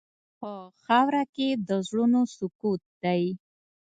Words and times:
په 0.39 0.51
خاوره 0.83 1.23
کې 1.35 1.47
د 1.67 1.69
زړونو 1.87 2.21
سکوت 2.35 2.81
دی. 3.03 3.23